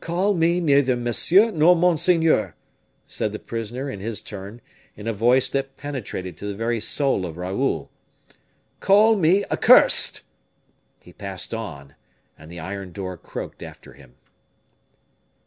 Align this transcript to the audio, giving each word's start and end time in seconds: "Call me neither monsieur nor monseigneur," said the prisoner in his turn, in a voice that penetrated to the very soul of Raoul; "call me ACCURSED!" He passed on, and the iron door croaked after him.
"Call 0.00 0.34
me 0.34 0.60
neither 0.60 0.96
monsieur 0.96 1.50
nor 1.50 1.74
monseigneur," 1.74 2.54
said 3.06 3.32
the 3.32 3.38
prisoner 3.38 3.88
in 3.88 4.00
his 4.00 4.20
turn, 4.20 4.60
in 4.98 5.06
a 5.06 5.14
voice 5.14 5.48
that 5.48 5.78
penetrated 5.78 6.36
to 6.36 6.46
the 6.46 6.54
very 6.54 6.78
soul 6.78 7.24
of 7.24 7.38
Raoul; 7.38 7.90
"call 8.80 9.16
me 9.16 9.44
ACCURSED!" 9.50 10.20
He 11.00 11.14
passed 11.14 11.54
on, 11.54 11.94
and 12.38 12.52
the 12.52 12.60
iron 12.60 12.92
door 12.92 13.16
croaked 13.16 13.62
after 13.62 13.94
him. 13.94 14.16